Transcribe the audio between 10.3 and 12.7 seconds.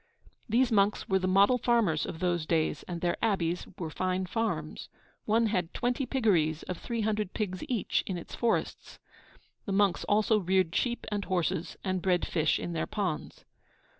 reared sheep and horses, and bred fish